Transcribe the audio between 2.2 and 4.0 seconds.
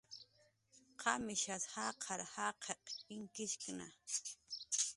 jaqiq inkishkna?